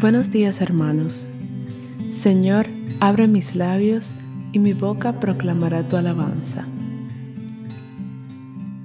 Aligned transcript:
Buenos 0.00 0.30
días 0.30 0.62
hermanos. 0.62 1.26
Señor, 2.10 2.68
abre 3.00 3.28
mis 3.28 3.54
labios 3.54 4.14
y 4.50 4.58
mi 4.58 4.72
boca 4.72 5.20
proclamará 5.20 5.82
tu 5.82 5.96
alabanza. 5.96 6.64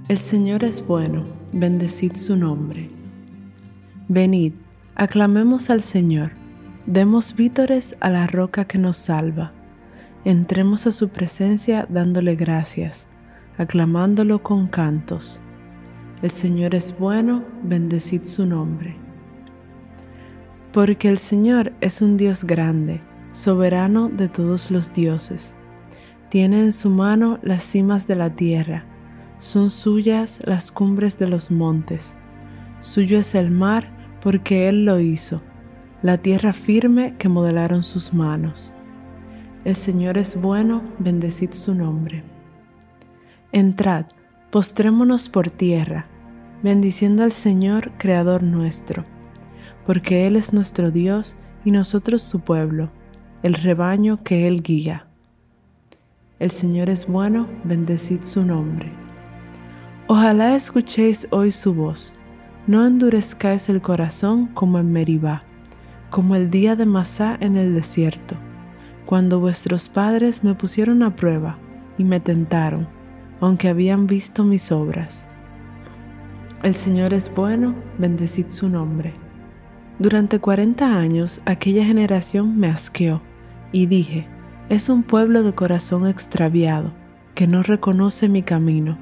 El 0.09 0.17
Señor 0.17 0.66
es 0.66 0.85
bueno, 0.85 1.23
bendecid 1.53 2.16
su 2.16 2.35
nombre. 2.35 2.89
Venid, 4.09 4.55
aclamemos 4.95 5.69
al 5.69 5.83
Señor, 5.83 6.31
demos 6.85 7.38
vítores 7.38 7.95
a 8.02 8.09
la 8.09 8.27
roca 8.27 8.66
que 8.66 8.77
nos 8.77 8.97
salva, 8.97 9.53
entremos 10.25 10.85
a 10.85 10.91
su 10.91 11.07
presencia 11.07 11.88
dándole 11.88 12.35
gracias, 12.35 13.07
aclamándolo 13.57 14.44
con 14.44 14.67
cantos. 14.67 15.39
El 16.22 16.31
Señor 16.31 16.75
es 16.75 16.94
bueno, 17.00 17.41
bendecid 17.63 18.25
su 18.25 18.45
nombre. 18.45 19.04
Porque 20.75 21.07
el 21.07 21.19
Señor 21.19 21.71
es 21.79 22.01
un 22.01 22.17
Dios 22.17 22.43
grande, 22.43 22.99
soberano 23.31 24.09
de 24.09 24.27
todos 24.27 24.71
los 24.71 24.93
dioses. 24.93 25.55
Tiene 26.27 26.59
en 26.63 26.73
su 26.73 26.89
mano 26.89 27.39
las 27.43 27.63
cimas 27.63 28.07
de 28.07 28.17
la 28.17 28.31
tierra, 28.31 28.83
son 29.39 29.71
suyas 29.71 30.41
las 30.44 30.73
cumbres 30.73 31.17
de 31.17 31.29
los 31.29 31.50
montes. 31.50 32.17
Suyo 32.81 33.19
es 33.19 33.35
el 33.35 33.51
mar 33.51 33.88
porque 34.22 34.67
Él 34.67 34.83
lo 34.83 35.00
hizo, 35.00 35.41
la 36.01 36.17
tierra 36.17 36.51
firme 36.51 37.16
que 37.17 37.29
modelaron 37.29 37.85
sus 37.85 38.13
manos. 38.13 38.73
El 39.63 39.77
Señor 39.77 40.17
es 40.17 40.41
bueno, 40.41 40.81
bendecid 41.00 41.53
su 41.53 41.73
nombre. 41.73 42.21
Entrad, 43.53 44.07
postrémonos 44.51 45.29
por 45.29 45.50
tierra, 45.50 46.07
bendiciendo 46.63 47.23
al 47.23 47.31
Señor, 47.31 47.94
Creador 47.97 48.44
nuestro 48.44 49.14
porque 49.85 50.28
Él 50.28 50.35
es 50.35 50.53
nuestro 50.53 50.91
Dios 50.91 51.35
y 51.63 51.72
nosotros 51.72 52.22
su 52.22 52.40
pueblo, 52.40 52.90
el 53.44 53.53
rebaño 53.53 54.23
que 54.23 54.47
Él 54.47 54.63
guía. 54.63 55.07
El 56.40 56.51
Señor 56.51 56.90
es 56.90 57.07
bueno, 57.07 57.47
bendecid 57.63 58.22
su 58.22 58.44
nombre. 58.44 58.91
Ojalá 60.07 60.56
escuchéis 60.56 61.28
hoy 61.31 61.51
su 61.51 61.74
voz, 61.74 62.13
no 62.68 62.85
endurezcáis 62.85 63.69
el 63.69 63.81
corazón 63.81 64.47
como 64.47 64.79
en 64.79 64.91
Meribá, 64.91 65.44
como 66.09 66.35
el 66.35 66.51
día 66.51 66.75
de 66.75 66.85
Masá 66.85 67.38
en 67.40 67.57
el 67.57 67.74
desierto, 67.74 68.35
cuando 69.06 69.40
vuestros 69.40 69.90
padres 69.90 70.44
me 70.44 70.56
pusieron 70.56 71.03
a 71.03 71.16
prueba 71.16 71.57
y 71.97 72.03
me 72.03 72.19
tentaron, 72.19 72.88
aunque 73.40 73.69
habían 73.69 74.07
visto 74.07 74.44
mis 74.44 74.72
obras. 74.72 75.25
El 76.63 76.75
Señor 76.75 77.13
es 77.13 77.34
bueno, 77.34 77.75
bendecid 77.97 78.47
su 78.47 78.69
nombre. 78.69 79.25
Durante 79.97 80.39
cuarenta 80.39 80.97
años 80.97 81.41
aquella 81.45 81.85
generación 81.85 82.57
me 82.57 82.67
asqueó 82.67 83.22
y 83.72 83.85
dije, 83.85 84.28
es 84.67 84.89
un 84.89 85.03
pueblo 85.03 85.44
de 85.44 85.53
corazón 85.53 86.07
extraviado, 86.07 86.91
que 87.33 87.47
no 87.47 87.63
reconoce 87.63 88.28
mi 88.28 88.44
camino. 88.44 88.97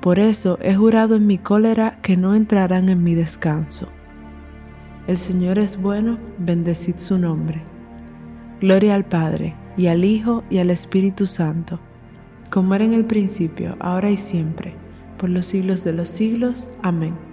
Por 0.00 0.18
eso 0.18 0.58
he 0.60 0.74
jurado 0.74 1.16
en 1.16 1.26
mi 1.26 1.38
cólera 1.38 1.98
que 2.02 2.16
no 2.16 2.34
entrarán 2.34 2.88
en 2.88 3.02
mi 3.02 3.14
descanso. 3.14 3.88
El 5.06 5.16
Señor 5.16 5.58
es 5.58 5.80
bueno, 5.80 6.18
bendecid 6.38 6.96
su 6.96 7.18
nombre. 7.18 7.62
Gloria 8.60 8.94
al 8.94 9.04
Padre, 9.04 9.54
y 9.76 9.86
al 9.86 10.04
Hijo, 10.04 10.42
y 10.50 10.58
al 10.58 10.70
Espíritu 10.70 11.26
Santo, 11.26 11.78
como 12.50 12.74
era 12.74 12.84
en 12.84 12.94
el 12.94 13.04
principio, 13.04 13.76
ahora 13.78 14.10
y 14.10 14.16
siempre, 14.16 14.74
por 15.18 15.30
los 15.30 15.46
siglos 15.46 15.84
de 15.84 15.92
los 15.92 16.08
siglos. 16.08 16.70
Amén. 16.82 17.25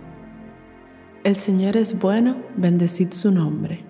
El 1.24 1.38
Señor 1.38 1.78
es 1.78 1.98
bueno, 1.98 2.36
bendecid 2.58 3.14
su 3.14 3.32
nombre. 3.32 3.86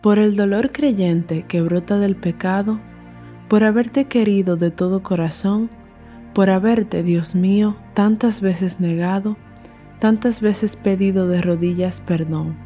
Por 0.00 0.18
el 0.18 0.36
dolor 0.36 0.72
creyente 0.72 1.42
que 1.42 1.60
brota 1.60 1.98
del 1.98 2.16
pecado, 2.16 2.80
por 3.48 3.62
haberte 3.62 4.06
querido 4.06 4.56
de 4.56 4.70
todo 4.70 5.02
corazón, 5.02 5.68
por 6.32 6.48
haberte, 6.48 7.02
Dios 7.02 7.34
mío, 7.34 7.76
tantas 7.92 8.40
veces 8.40 8.80
negado, 8.80 9.36
tantas 9.98 10.40
veces 10.40 10.76
pedido 10.76 11.28
de 11.28 11.42
rodillas 11.42 12.00
perdón, 12.00 12.56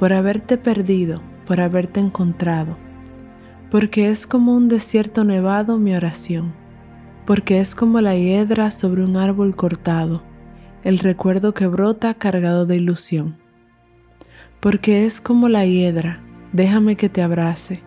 por 0.00 0.12
haberte 0.12 0.56
perdido, 0.56 1.22
por 1.46 1.60
haberte 1.60 2.00
encontrado, 2.00 2.76
porque 3.70 4.10
es 4.10 4.26
como 4.26 4.52
un 4.52 4.68
desierto 4.68 5.22
nevado 5.22 5.78
mi 5.78 5.94
oración, 5.94 6.54
porque 7.24 7.60
es 7.60 7.76
como 7.76 8.00
la 8.00 8.16
hiedra 8.16 8.72
sobre 8.72 9.04
un 9.04 9.16
árbol 9.16 9.54
cortado, 9.54 10.28
el 10.84 10.98
recuerdo 10.98 11.54
que 11.54 11.66
brota 11.66 12.14
cargado 12.14 12.66
de 12.66 12.76
ilusión. 12.76 13.36
Porque 14.60 15.06
es 15.06 15.20
como 15.20 15.48
la 15.48 15.64
hiedra, 15.66 16.20
déjame 16.52 16.96
que 16.96 17.08
te 17.08 17.22
abrace, 17.22 17.82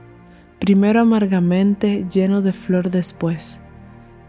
primero 0.60 1.02
amargamente 1.02 2.06
lleno 2.12 2.42
de 2.42 2.54
flor 2.54 2.90
después, 2.90 3.60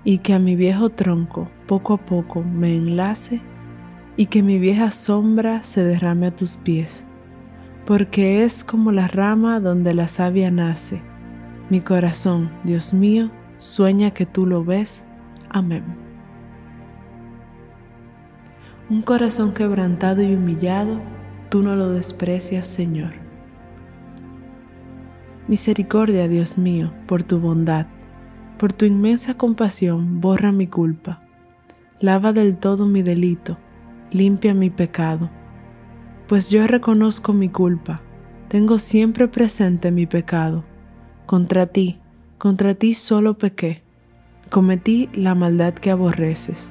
y 0.05 0.19
que 0.19 0.35
a 0.35 0.39
mi 0.39 0.57
viejo 0.57 0.91
tronco 0.91 1.49
poco 1.67 1.95
a 1.95 1.99
poco 1.99 2.43
me 2.43 2.75
enlace, 2.75 3.41
y 4.17 4.27
que 4.27 4.43
mi 4.43 4.59
vieja 4.59 4.91
sombra 4.91 5.63
se 5.63 5.83
derrame 5.83 6.29
a 6.29 6.37
tus 6.37 6.57
pies, 6.57 7.05
porque 7.85 8.45
es 8.45 8.65
como 8.65 8.93
la 8.93 9.09
rama 9.09 9.61
donde 9.61 9.95
la 9.95 10.09
savia 10.09 10.51
nace. 10.51 11.03
Mi 11.71 11.81
corazón, 11.81 12.51
Dios 12.63 12.95
mío, 12.95 13.31
sueña 13.59 14.13
que 14.13 14.27
tú 14.27 14.47
lo 14.47 14.65
ves. 14.65 15.05
Amén. 15.49 16.04
Un 18.95 19.03
corazón 19.03 19.55
quebrantado 19.55 20.23
y 20.23 20.37
humillado, 20.37 21.01
tú 21.49 21.65
no 21.65 21.75
lo 21.75 21.91
desprecias, 21.91 22.69
Señor. 22.69 23.11
Misericordia, 25.49 26.29
Dios 26.29 26.59
mío, 26.59 26.93
por 27.09 27.25
tu 27.25 27.41
bondad, 27.41 27.89
por 28.57 28.73
tu 28.73 28.85
inmensa 28.85 29.35
compasión, 29.35 30.21
borra 30.21 30.53
mi 30.53 30.69
culpa. 30.69 31.25
Lava 31.99 32.33
del 32.33 32.57
todo 32.57 32.87
mi 32.87 33.03
delito, 33.03 33.59
limpia 34.13 34.55
mi 34.55 34.71
pecado. 34.71 35.29
Pues 36.29 36.49
yo 36.51 36.65
reconozco 36.69 37.33
mi 37.33 37.49
culpa, 37.49 38.01
tengo 38.47 38.79
siempre 38.79 39.27
presente 39.27 39.91
mi 39.91 40.07
pecado. 40.07 40.63
Contra 41.27 41.67
ti, 41.67 41.99
contra 42.39 42.77
ti 42.77 42.95
solo 42.95 43.39
pequé, 43.39 43.83
cometí 44.51 45.09
la 45.13 45.35
maldad 45.35 45.75
que 45.75 45.91
aborreces. 45.91 46.71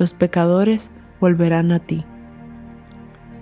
los 0.00 0.14
pecadores 0.14 0.90
volverán 1.20 1.72
a 1.72 1.78
ti. 1.78 2.06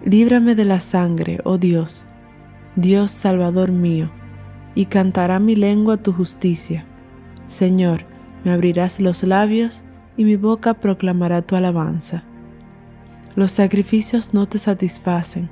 Líbrame 0.05 0.57
de 0.57 0.65
la 0.65 0.81
sangre, 0.81 1.39
oh 1.45 1.57
Dios, 1.57 2.05
Dios 2.75 3.13
Salvador 3.13 3.71
mío, 3.71 4.11
y 4.75 4.87
cantará 4.87 5.39
mi 5.39 5.55
lengua 5.55 5.99
tu 5.99 6.13
justicia. 6.13 6.85
Señor, 7.47 8.07
me 8.45 8.51
abrirás 8.53 8.99
los 8.99 9.23
labios 9.23 9.85
y 10.17 10.25
mi 10.25 10.35
boca 10.35 10.75
proclamará 10.75 11.43
tu 11.43 11.55
alabanza. 11.55 12.25
Los 13.37 13.53
sacrificios 13.53 14.35
no 14.35 14.49
te 14.49 14.59
satisfacen. 14.59 15.49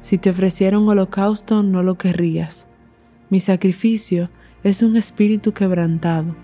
Si 0.00 0.16
te 0.16 0.30
ofreciera 0.30 0.78
un 0.78 0.88
holocausto 0.88 1.62
no 1.62 1.82
lo 1.82 1.98
querrías. 1.98 2.66
Mi 3.28 3.38
sacrificio 3.38 4.30
es 4.64 4.82
un 4.82 4.96
espíritu 4.96 5.52
quebrantado, 5.52 6.34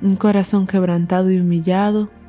un 0.00 0.16
corazón 0.16 0.66
quebrantado 0.66 1.30
y 1.30 1.38
humillado, 1.38 2.08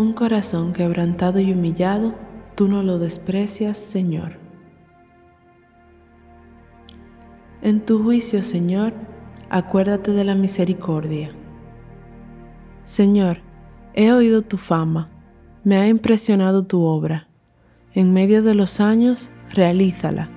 Un 0.00 0.14
corazón 0.14 0.72
quebrantado 0.72 1.40
y 1.40 1.52
humillado, 1.52 2.14
tú 2.54 2.68
no 2.68 2.82
lo 2.82 2.98
desprecias, 2.98 3.76
Señor. 3.76 4.38
En 7.60 7.84
tu 7.84 8.02
juicio, 8.02 8.40
Señor, 8.40 8.94
acuérdate 9.50 10.12
de 10.12 10.24
la 10.24 10.34
misericordia. 10.34 11.32
Señor, 12.84 13.40
he 13.92 14.10
oído 14.10 14.40
tu 14.40 14.56
fama, 14.56 15.10
me 15.64 15.76
ha 15.76 15.86
impresionado 15.86 16.64
tu 16.64 16.80
obra. 16.80 17.28
En 17.92 18.14
medio 18.14 18.42
de 18.42 18.54
los 18.54 18.80
años, 18.80 19.30
realízala. 19.50 20.30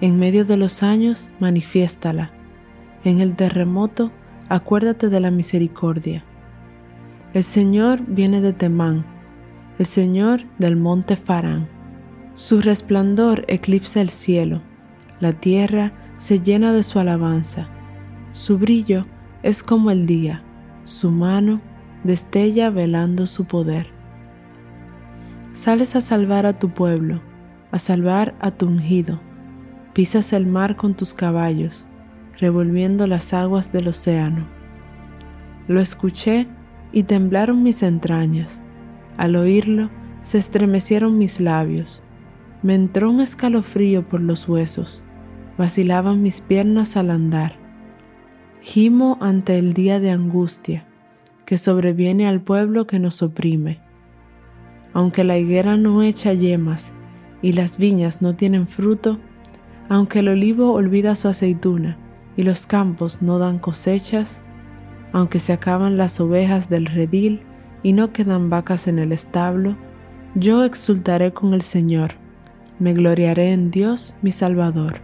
En 0.00 0.20
medio 0.20 0.44
de 0.44 0.56
los 0.56 0.84
años, 0.84 1.32
manifiéstala. 1.40 2.30
En 3.02 3.18
el 3.18 3.34
terremoto, 3.34 4.12
acuérdate 4.48 5.08
de 5.08 5.18
la 5.18 5.32
misericordia. 5.32 6.24
El 7.32 7.44
Señor 7.44 8.00
viene 8.08 8.40
de 8.40 8.52
Temán, 8.52 9.04
el 9.78 9.86
Señor 9.86 10.40
del 10.58 10.74
monte 10.74 11.14
Farán. 11.14 11.68
Su 12.34 12.60
resplandor 12.60 13.44
eclipsa 13.46 14.00
el 14.00 14.08
cielo, 14.08 14.62
la 15.20 15.32
tierra 15.32 15.92
se 16.16 16.40
llena 16.40 16.72
de 16.72 16.82
su 16.82 16.98
alabanza. 16.98 17.68
Su 18.32 18.58
brillo 18.58 19.06
es 19.44 19.62
como 19.62 19.92
el 19.92 20.06
día, 20.06 20.42
su 20.82 21.12
mano 21.12 21.60
destella 22.02 22.68
velando 22.68 23.26
su 23.26 23.44
poder. 23.44 23.86
Sales 25.52 25.94
a 25.94 26.00
salvar 26.00 26.46
a 26.46 26.58
tu 26.58 26.70
pueblo, 26.70 27.20
a 27.70 27.78
salvar 27.78 28.34
a 28.40 28.50
tu 28.50 28.66
ungido. 28.66 29.20
Pisas 29.92 30.32
el 30.32 30.46
mar 30.46 30.74
con 30.74 30.94
tus 30.94 31.14
caballos, 31.14 31.86
revolviendo 32.40 33.06
las 33.06 33.32
aguas 33.32 33.70
del 33.70 33.86
océano. 33.86 34.48
Lo 35.68 35.80
escuché 35.80 36.48
y 36.92 37.04
temblaron 37.04 37.62
mis 37.62 37.82
entrañas. 37.82 38.60
Al 39.16 39.36
oírlo, 39.36 39.90
se 40.22 40.38
estremecieron 40.38 41.18
mis 41.18 41.40
labios. 41.40 42.02
Me 42.62 42.74
entró 42.74 43.10
un 43.10 43.20
escalofrío 43.20 44.08
por 44.08 44.20
los 44.20 44.48
huesos 44.48 45.04
vacilaban 45.60 46.22
mis 46.22 46.40
piernas 46.40 46.96
al 46.96 47.10
andar. 47.10 47.52
Gimo 48.62 49.18
ante 49.20 49.58
el 49.58 49.74
día 49.74 50.00
de 50.00 50.10
angustia 50.10 50.86
que 51.44 51.58
sobreviene 51.58 52.26
al 52.26 52.40
pueblo 52.40 52.86
que 52.86 52.98
nos 52.98 53.22
oprime. 53.22 53.78
Aunque 54.94 55.22
la 55.22 55.36
higuera 55.36 55.76
no 55.76 56.02
echa 56.02 56.32
yemas 56.32 56.92
y 57.42 57.52
las 57.52 57.76
viñas 57.76 58.22
no 58.22 58.36
tienen 58.36 58.68
fruto, 58.68 59.18
aunque 59.90 60.20
el 60.20 60.28
olivo 60.28 60.72
olvida 60.72 61.14
su 61.14 61.28
aceituna 61.28 61.98
y 62.38 62.42
los 62.42 62.64
campos 62.64 63.20
no 63.20 63.38
dan 63.38 63.58
cosechas, 63.58 64.40
aunque 65.12 65.38
se 65.38 65.52
acaban 65.52 65.96
las 65.96 66.20
ovejas 66.20 66.68
del 66.68 66.86
redil 66.86 67.42
y 67.82 67.92
no 67.92 68.12
quedan 68.12 68.50
vacas 68.50 68.88
en 68.88 68.98
el 68.98 69.12
establo, 69.12 69.76
yo 70.34 70.64
exultaré 70.64 71.32
con 71.32 71.54
el 71.54 71.62
Señor, 71.62 72.12
me 72.78 72.94
gloriaré 72.94 73.52
en 73.52 73.70
Dios 73.70 74.16
mi 74.22 74.30
Salvador. 74.30 75.00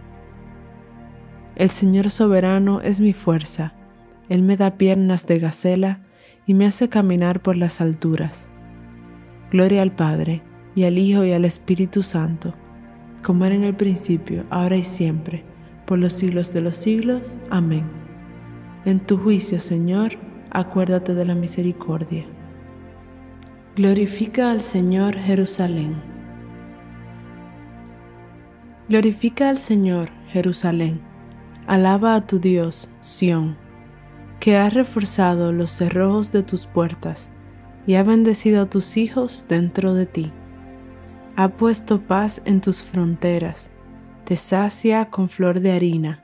El 1.55 1.69
Señor 1.69 2.09
soberano 2.09 2.81
es 2.81 2.99
mi 2.99 3.13
fuerza, 3.13 3.73
Él 4.29 4.41
me 4.41 4.57
da 4.57 4.77
piernas 4.77 5.27
de 5.27 5.39
gacela 5.39 6.01
y 6.45 6.53
me 6.53 6.65
hace 6.65 6.87
caminar 6.87 7.41
por 7.41 7.57
las 7.57 7.81
alturas. 7.81 8.49
Gloria 9.51 9.81
al 9.81 9.91
Padre, 9.91 10.41
y 10.75 10.83
al 10.83 10.99
Hijo, 10.99 11.23
y 11.23 11.33
al 11.33 11.43
Espíritu 11.43 12.03
Santo, 12.03 12.53
como 13.23 13.45
era 13.45 13.55
en 13.55 13.63
el 13.63 13.75
principio, 13.75 14.45
ahora 14.51 14.77
y 14.77 14.83
siempre, 14.83 15.43
por 15.85 15.97
los 15.97 16.13
siglos 16.13 16.53
de 16.53 16.61
los 16.61 16.77
siglos. 16.77 17.39
Amén. 17.49 18.06
En 18.87 19.01
tu 19.01 19.17
juicio, 19.17 19.59
Señor, 19.59 20.13
acuérdate 20.49 21.13
de 21.13 21.25
la 21.25 21.35
misericordia. 21.35 22.25
Glorifica 23.75 24.49
al 24.49 24.61
Señor 24.61 25.17
Jerusalén. 25.17 26.01
Glorifica 28.87 29.49
al 29.49 29.57
Señor 29.57 30.07
Jerusalén 30.29 31.01
Alaba 31.67 32.15
a 32.15 32.25
tu 32.25 32.39
Dios, 32.39 32.89
Sión, 33.01 33.57
que 34.39 34.55
ha 34.55 34.69
reforzado 34.69 35.51
los 35.51 35.71
cerrojos 35.71 36.31
de 36.31 36.43
tus 36.43 36.65
puertas 36.65 37.29
y 37.85 37.95
ha 37.95 38.03
bendecido 38.03 38.61
a 38.61 38.69
tus 38.69 38.95
hijos 38.95 39.47
dentro 39.49 39.95
de 39.95 40.05
ti. 40.05 40.31
Ha 41.35 41.49
puesto 41.49 41.99
paz 41.99 42.41
en 42.45 42.61
tus 42.61 42.83
fronteras, 42.83 43.69
te 44.23 44.37
sacia 44.37 45.09
con 45.09 45.27
flor 45.27 45.59
de 45.59 45.73
harina. 45.73 46.23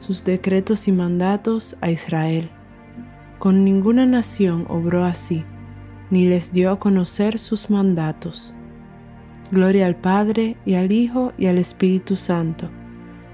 sus 0.00 0.24
decretos 0.24 0.88
y 0.88 0.92
mandatos 0.92 1.76
a 1.80 1.90
Israel. 1.90 2.50
Con 3.38 3.64
ninguna 3.64 4.04
nación 4.04 4.66
obró 4.68 5.04
así, 5.04 5.44
ni 6.10 6.26
les 6.26 6.52
dio 6.52 6.72
a 6.72 6.78
conocer 6.78 7.38
sus 7.38 7.70
mandatos. 7.70 8.54
Gloria 9.50 9.86
al 9.86 9.96
Padre 9.96 10.56
y 10.66 10.74
al 10.74 10.92
Hijo 10.92 11.32
y 11.38 11.46
al 11.46 11.58
Espíritu 11.58 12.16
Santo, 12.16 12.68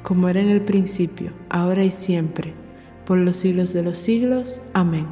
como 0.02 0.28
era 0.28 0.40
en 0.40 0.50
el 0.50 0.60
principio, 0.60 1.32
ahora 1.48 1.82
y 1.84 1.90
siempre 1.90 2.66
por 3.06 3.18
los 3.18 3.36
siglos 3.38 3.72
de 3.72 3.82
los 3.82 3.98
siglos. 3.98 4.60
Amén. 4.74 5.06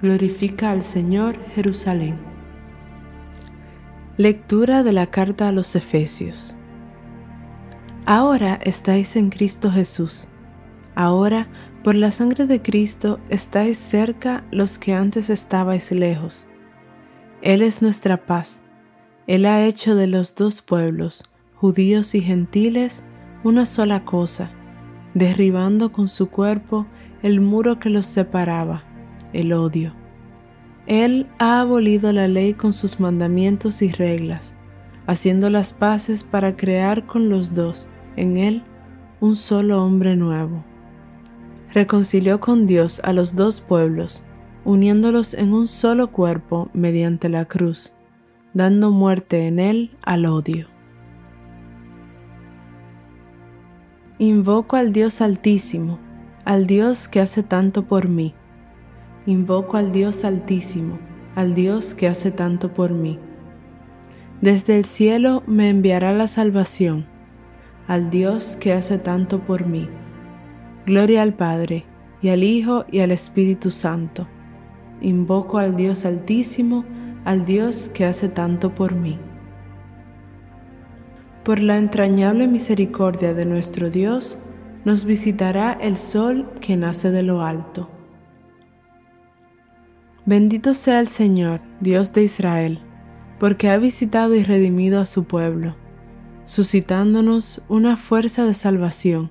Glorifica 0.00 0.70
al 0.70 0.82
Señor 0.82 1.36
Jerusalén. 1.54 2.18
Lectura 4.16 4.82
de 4.84 4.92
la 4.92 5.06
carta 5.06 5.48
a 5.48 5.52
los 5.52 5.74
Efesios. 5.74 6.54
Ahora 8.04 8.58
estáis 8.62 9.16
en 9.16 9.30
Cristo 9.30 9.72
Jesús. 9.72 10.28
Ahora, 10.94 11.48
por 11.82 11.94
la 11.94 12.10
sangre 12.10 12.46
de 12.46 12.62
Cristo, 12.62 13.18
estáis 13.28 13.78
cerca 13.78 14.44
los 14.50 14.78
que 14.78 14.92
antes 14.92 15.30
estabais 15.30 15.90
lejos. 15.90 16.46
Él 17.40 17.62
es 17.62 17.82
nuestra 17.82 18.18
paz. 18.26 18.62
Él 19.26 19.46
ha 19.46 19.64
hecho 19.64 19.94
de 19.94 20.06
los 20.06 20.34
dos 20.34 20.62
pueblos, 20.62 21.30
judíos 21.56 22.14
y 22.14 22.20
gentiles, 22.20 23.04
una 23.44 23.66
sola 23.66 24.04
cosa, 24.04 24.50
derribando 25.14 25.92
con 25.92 26.08
su 26.08 26.28
cuerpo 26.28 26.86
el 27.22 27.40
muro 27.40 27.78
que 27.78 27.90
los 27.90 28.06
separaba, 28.06 28.84
el 29.32 29.52
odio. 29.52 29.94
Él 30.86 31.28
ha 31.38 31.60
abolido 31.60 32.12
la 32.12 32.28
ley 32.28 32.54
con 32.54 32.72
sus 32.72 33.00
mandamientos 33.00 33.82
y 33.82 33.90
reglas, 33.90 34.54
haciendo 35.06 35.50
las 35.50 35.72
paces 35.72 36.24
para 36.24 36.56
crear 36.56 37.06
con 37.06 37.28
los 37.28 37.54
dos, 37.54 37.88
en 38.16 38.36
Él, 38.36 38.62
un 39.20 39.36
solo 39.36 39.84
hombre 39.84 40.16
nuevo. 40.16 40.64
Reconcilió 41.72 42.38
con 42.38 42.66
Dios 42.66 43.00
a 43.02 43.14
los 43.14 43.34
dos 43.34 43.62
pueblos, 43.62 44.24
uniéndolos 44.64 45.32
en 45.32 45.54
un 45.54 45.68
solo 45.68 46.12
cuerpo 46.12 46.68
mediante 46.74 47.30
la 47.30 47.46
cruz, 47.46 47.94
dando 48.52 48.90
muerte 48.90 49.46
en 49.46 49.58
Él 49.58 49.96
al 50.02 50.26
odio. 50.26 50.66
Invoco 54.18 54.76
al 54.76 54.92
Dios 54.92 55.22
Altísimo, 55.22 55.98
al 56.44 56.66
Dios 56.66 57.08
que 57.08 57.20
hace 57.20 57.42
tanto 57.42 57.86
por 57.86 58.06
mí. 58.06 58.34
Invoco 59.24 59.78
al 59.78 59.92
Dios 59.92 60.26
Altísimo, 60.26 60.98
al 61.34 61.54
Dios 61.54 61.94
que 61.94 62.06
hace 62.06 62.30
tanto 62.30 62.74
por 62.74 62.90
mí. 62.90 63.18
Desde 64.42 64.76
el 64.76 64.84
cielo 64.84 65.42
me 65.46 65.70
enviará 65.70 66.12
la 66.12 66.26
salvación, 66.26 67.06
al 67.88 68.10
Dios 68.10 68.56
que 68.56 68.74
hace 68.74 68.98
tanto 68.98 69.40
por 69.40 69.64
mí. 69.64 69.88
Gloria 70.84 71.22
al 71.22 71.34
Padre, 71.34 71.84
y 72.22 72.30
al 72.30 72.42
Hijo, 72.42 72.86
y 72.90 73.00
al 73.00 73.12
Espíritu 73.12 73.70
Santo. 73.70 74.26
Invoco 75.00 75.58
al 75.58 75.76
Dios 75.76 76.04
Altísimo, 76.04 76.84
al 77.24 77.44
Dios 77.44 77.88
que 77.94 78.04
hace 78.04 78.28
tanto 78.28 78.74
por 78.74 78.92
mí. 78.96 79.16
Por 81.44 81.62
la 81.62 81.78
entrañable 81.78 82.48
misericordia 82.48 83.32
de 83.32 83.44
nuestro 83.44 83.90
Dios, 83.90 84.40
nos 84.84 85.04
visitará 85.04 85.72
el 85.72 85.96
sol 85.96 86.50
que 86.60 86.76
nace 86.76 87.12
de 87.12 87.22
lo 87.22 87.42
alto. 87.42 87.88
Bendito 90.26 90.74
sea 90.74 90.98
el 90.98 91.06
Señor, 91.06 91.60
Dios 91.78 92.12
de 92.12 92.24
Israel, 92.24 92.80
porque 93.38 93.70
ha 93.70 93.78
visitado 93.78 94.34
y 94.34 94.42
redimido 94.42 95.00
a 95.00 95.06
su 95.06 95.24
pueblo, 95.24 95.76
suscitándonos 96.44 97.64
una 97.68 97.96
fuerza 97.96 98.44
de 98.44 98.54
salvación 98.54 99.30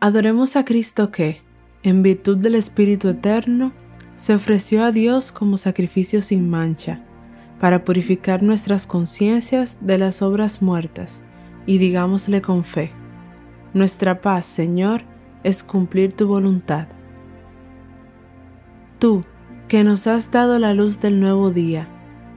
Adoremos 0.00 0.54
a 0.54 0.64
Cristo 0.64 1.10
que, 1.10 1.42
en 1.82 2.04
virtud 2.04 2.38
del 2.38 2.54
Espíritu 2.54 3.08
Eterno, 3.08 3.72
se 4.16 4.32
ofreció 4.32 4.84
a 4.84 4.92
Dios 4.92 5.32
como 5.32 5.56
sacrificio 5.56 6.22
sin 6.22 6.48
mancha, 6.48 7.00
para 7.58 7.82
purificar 7.82 8.44
nuestras 8.44 8.86
conciencias 8.86 9.78
de 9.80 9.98
las 9.98 10.22
obras 10.22 10.62
muertas, 10.62 11.20
y 11.66 11.78
digámosle 11.78 12.42
con 12.42 12.62
fe, 12.62 12.92
nuestra 13.74 14.20
paz, 14.20 14.46
Señor, 14.46 15.02
es 15.42 15.64
cumplir 15.64 16.12
tu 16.12 16.28
voluntad. 16.28 16.86
Tú, 19.00 19.22
que 19.66 19.82
nos 19.82 20.06
has 20.06 20.30
dado 20.30 20.60
la 20.60 20.74
luz 20.74 21.00
del 21.00 21.20
nuevo 21.20 21.50
día, 21.50 21.88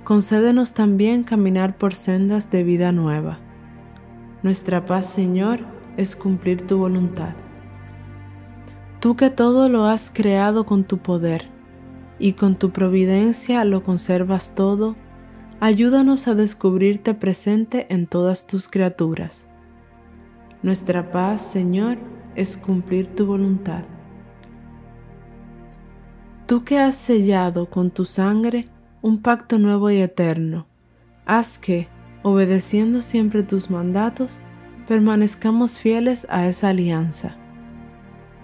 concédenos 0.03 0.73
también 0.73 1.23
caminar 1.23 1.77
por 1.77 1.93
sendas 1.93 2.49
de 2.49 2.63
vida 2.63 2.91
nueva. 2.91 3.37
Nuestra 4.41 4.83
paz, 4.83 5.05
Señor, 5.05 5.59
es 5.97 6.15
cumplir 6.15 6.65
tu 6.65 6.79
voluntad. 6.79 7.35
Tú 9.01 9.15
que 9.15 9.31
todo 9.31 9.67
lo 9.67 9.85
has 9.85 10.11
creado 10.11 10.65
con 10.65 10.83
tu 10.83 10.99
poder, 10.99 11.49
y 12.19 12.33
con 12.33 12.55
tu 12.55 12.69
providencia 12.69 13.65
lo 13.65 13.83
conservas 13.83 14.53
todo, 14.53 14.95
ayúdanos 15.59 16.27
a 16.27 16.35
descubrirte 16.35 17.15
presente 17.15 17.87
en 17.89 18.05
todas 18.05 18.45
tus 18.45 18.67
criaturas. 18.67 19.49
Nuestra 20.61 21.11
paz, 21.11 21.41
Señor, 21.41 21.97
es 22.35 22.57
cumplir 22.57 23.07
tu 23.15 23.25
voluntad. 23.25 23.85
Tú 26.45 26.63
que 26.63 26.77
has 26.77 26.93
sellado 26.93 27.71
con 27.71 27.89
tu 27.89 28.05
sangre 28.05 28.67
un 29.01 29.23
pacto 29.23 29.57
nuevo 29.57 29.89
y 29.89 29.97
eterno, 29.97 30.67
haz 31.25 31.57
que, 31.57 31.87
obedeciendo 32.21 33.01
siempre 33.01 33.41
tus 33.41 33.71
mandatos, 33.71 34.41
permanezcamos 34.87 35.79
fieles 35.79 36.27
a 36.29 36.47
esa 36.47 36.69
alianza. 36.69 37.40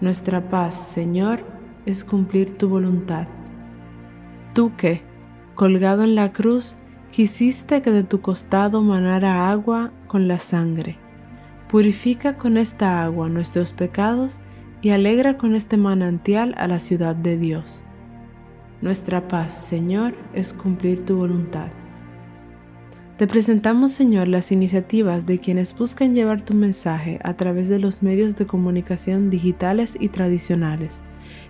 Nuestra 0.01 0.49
paz, 0.49 0.75
Señor, 0.75 1.39
es 1.85 2.03
cumplir 2.03 2.57
tu 2.57 2.69
voluntad. 2.69 3.27
Tú 4.53 4.75
que, 4.75 5.01
colgado 5.55 6.03
en 6.03 6.15
la 6.15 6.33
cruz, 6.33 6.77
Quisiste 7.11 7.81
que 7.81 7.91
de 7.91 8.03
tu 8.03 8.21
costado 8.21 8.81
manara 8.81 9.49
agua 9.49 9.91
con 10.07 10.27
la 10.27 10.39
sangre. 10.39 10.97
Purifica 11.67 12.37
con 12.37 12.57
esta 12.57 13.03
agua 13.03 13.29
nuestros 13.29 13.73
pecados 13.73 14.41
y 14.81 14.91
alegra 14.91 15.37
con 15.37 15.55
este 15.55 15.77
manantial 15.77 16.53
a 16.57 16.67
la 16.67 16.79
ciudad 16.79 17.15
de 17.15 17.37
Dios. 17.37 17.83
Nuestra 18.81 19.27
paz, 19.27 19.55
Señor, 19.55 20.13
es 20.33 20.53
cumplir 20.53 21.05
tu 21.05 21.17
voluntad. 21.17 21.69
Te 23.17 23.25
presentamos, 23.25 23.93
Señor, 23.93 24.27
las 24.27 24.51
iniciativas 24.51 25.25
de 25.25 25.39
quienes 25.39 25.75
buscan 25.75 26.13
llevar 26.13 26.45
tu 26.45 26.53
mensaje 26.53 27.19
a 27.23 27.33
través 27.33 27.67
de 27.67 27.79
los 27.79 28.03
medios 28.03 28.35
de 28.35 28.45
comunicación 28.45 29.31
digitales 29.31 29.97
y 29.99 30.09
tradicionales, 30.09 31.01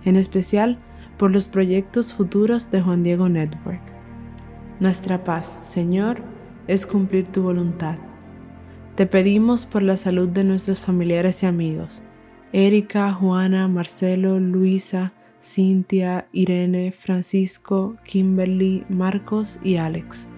en 0.06 0.16
especial 0.16 0.78
por 1.18 1.32
los 1.32 1.48
proyectos 1.48 2.14
futuros 2.14 2.72
de 2.72 2.82
Juan 2.82 3.04
Diego 3.04 3.28
Network. 3.28 3.82
Nuestra 4.80 5.26
paz, 5.26 5.46
Señor, 5.46 6.20
es 6.68 6.86
cumplir 6.86 7.26
tu 7.26 7.42
voluntad. 7.42 7.98
Te 8.96 9.06
pedimos 9.06 9.66
por 9.66 9.84
la 9.84 9.98
salud 9.98 10.30
de 10.30 10.46
nuestros 10.46 10.80
familiares 10.80 11.44
y 11.44 11.48
amigos, 11.48 12.02
Erika, 12.54 13.12
Juana, 13.12 13.68
Marcelo, 13.68 14.40
Luisa, 14.40 15.12
Cintia, 15.44 16.30
Irene, 16.32 16.94
Francisco, 16.94 17.98
Kimberly, 18.06 18.86
Marcos 18.88 19.60
y 19.66 19.76
Alex. 19.76 20.30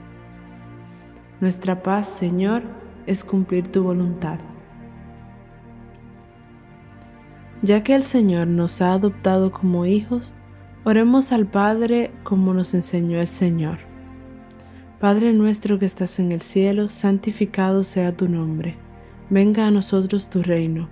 Nuestra 1.41 1.83
paz, 1.83 2.07
Señor, 2.07 2.63
es 3.05 3.23
cumplir 3.23 3.71
tu 3.71 3.83
voluntad. 3.83 4.39
Ya 7.61 7.83
que 7.83 7.95
el 7.95 8.03
Señor 8.03 8.47
nos 8.47 8.81
ha 8.81 8.93
adoptado 8.93 9.51
como 9.51 9.85
hijos, 9.85 10.33
oremos 10.83 11.31
al 11.31 11.45
Padre 11.45 12.11
como 12.23 12.53
nos 12.53 12.73
enseñó 12.73 13.19
el 13.19 13.27
Señor. 13.27 13.79
Padre 14.99 15.33
nuestro 15.33 15.79
que 15.79 15.85
estás 15.85 16.19
en 16.19 16.31
el 16.31 16.41
cielo, 16.41 16.89
santificado 16.89 17.83
sea 17.83 18.15
tu 18.15 18.27
nombre. 18.27 18.75
Venga 19.29 19.65
a 19.65 19.71
nosotros 19.71 20.29
tu 20.29 20.43
reino. 20.43 20.89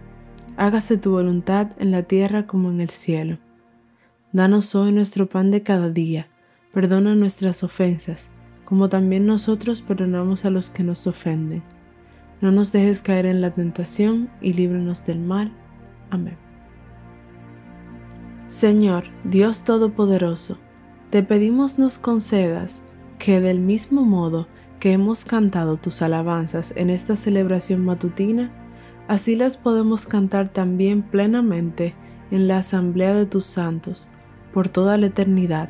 Hágase 0.56 0.98
tu 0.98 1.12
voluntad 1.12 1.72
en 1.78 1.92
la 1.92 2.04
tierra 2.04 2.48
como 2.48 2.72
en 2.72 2.82
el 2.82 2.90
cielo. 2.90 3.38
Danos 4.32 4.76
hoy 4.76 4.92
nuestro 4.92 5.28
pan 5.28 5.52
de 5.52 5.62
cada 5.62 5.90
día. 5.90 6.28
Perdona 6.74 7.16
nuestras 7.16 7.64
ofensas, 7.64 8.30
como 8.68 8.90
también 8.90 9.26
nosotros 9.26 9.82
perdonamos 9.82 10.44
a 10.44 10.50
los 10.50 10.70
que 10.70 10.84
nos 10.84 11.08
ofenden. 11.08 11.64
No 12.42 12.52
nos 12.52 12.74
dejes 12.74 13.02
caer 13.02 13.26
en 13.26 13.40
la 13.40 13.52
tentación 13.52 14.30
y 14.42 14.52
líbranos 14.52 15.06
del 15.06 15.22
mal. 15.22 15.54
Amén. 16.10 16.36
Señor, 18.48 19.06
Dios 19.24 19.64
Todopoderoso, 19.64 20.58
te 21.12 21.24
pedimos 21.24 21.80
nos 21.80 21.98
concedas 21.98 22.84
que 23.20 23.40
del 23.40 23.62
mismo 23.62 24.04
modo 24.04 24.50
que 24.82 24.92
hemos 24.92 25.24
cantado 25.24 25.78
tus 25.78 26.02
alabanzas 26.02 26.74
en 26.76 26.90
esta 26.90 27.16
celebración 27.16 27.86
matutina, 27.86 28.52
así 29.08 29.38
las 29.38 29.56
podemos 29.56 30.06
cantar 30.08 30.50
también 30.50 31.04
plenamente 31.04 31.96
en 32.32 32.50
la 32.50 32.58
asamblea 32.58 33.14
de 33.14 33.28
tus 33.28 33.46
santos, 33.46 34.12
por 34.54 34.68
toda 34.68 34.98
la 34.98 35.06
eternidad, 35.06 35.70